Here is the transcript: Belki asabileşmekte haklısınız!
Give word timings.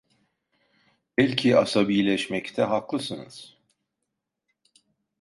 Belki 1.17 1.55
asabileşmekte 1.57 2.61
haklısınız! 2.63 3.57